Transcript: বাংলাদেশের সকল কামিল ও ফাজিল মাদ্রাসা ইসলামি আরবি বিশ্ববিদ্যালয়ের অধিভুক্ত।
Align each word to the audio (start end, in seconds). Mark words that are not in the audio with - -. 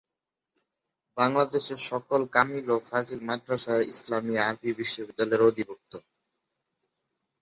বাংলাদেশের 1.17 1.79
সকল 1.89 2.21
কামিল 2.35 2.67
ও 2.69 2.87
ফাজিল 2.87 3.19
মাদ্রাসা 3.29 3.73
ইসলামি 3.93 4.35
আরবি 4.41 4.69
বিশ্ববিদ্যালয়ের 4.79 5.47
অধিভুক্ত। 5.49 5.93